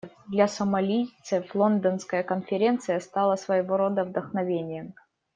[0.29, 4.95] Для сомалийцев Лондонская конференция стала своего рода вдохновением.